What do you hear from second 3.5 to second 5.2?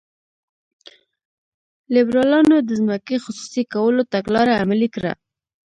کولو تګلاره عملي کړه.